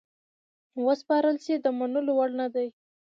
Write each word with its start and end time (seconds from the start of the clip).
وسپارل 0.85 1.35
سي 1.45 1.53
د 1.59 1.65
منلو 1.79 2.11
وړ 2.15 2.29
نه 2.39 2.47
دي. 2.53 2.67